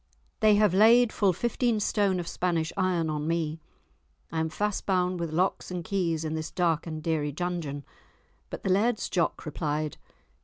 They 0.39 0.55
have 0.55 0.73
laid 0.73 1.13
full 1.13 1.31
fifteen 1.31 1.79
stone 1.79 2.19
of 2.19 2.27
Spanish 2.27 2.73
iron 2.75 3.07
on 3.07 3.27
me, 3.27 3.61
I 4.31 4.39
am 4.39 4.49
fast 4.49 4.87
bound 4.87 5.19
with 5.19 5.31
locks 5.31 5.69
and 5.69 5.83
keys 5.83 6.25
in 6.25 6.33
this 6.33 6.49
dark 6.49 6.87
and 6.87 7.03
dreary 7.03 7.31
dungeon." 7.31 7.85
But 8.49 8.63
the 8.63 8.71
Laird's 8.71 9.09
Jock 9.09 9.45
replied. 9.45 9.97